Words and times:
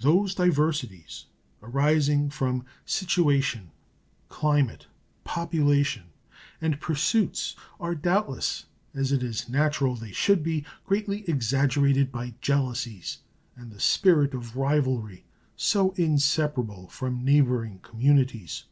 Those 0.00 0.34
diversities 0.34 1.26
arising 1.62 2.30
from 2.30 2.64
situation, 2.86 3.70
climate, 4.30 4.86
population, 5.24 6.04
and 6.58 6.80
pursuits 6.80 7.54
are 7.78 7.94
doubtless, 7.94 8.64
as 8.94 9.12
it 9.12 9.22
is 9.22 9.46
natural 9.46 9.94
they 9.94 10.10
should 10.10 10.42
be, 10.42 10.64
greatly 10.86 11.22
exaggerated 11.28 12.10
by 12.10 12.32
jealousies 12.40 13.18
and 13.56 13.70
that 13.70 13.82
spirit 13.82 14.32
of 14.32 14.56
rivalry 14.56 15.26
so 15.54 15.90
inseparable 15.98 16.88
from 16.88 17.22
neighboring 17.22 17.80
communities. 17.80 18.64